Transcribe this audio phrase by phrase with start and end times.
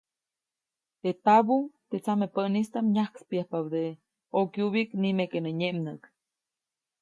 [1.01, 3.91] Teʼ tabuʼ, teʼ tsamepäʼnistaʼm nyajkspäyajpabädeʼe
[4.35, 6.03] ʼokyubyiʼk, nimeke nä nyeʼmnäʼk.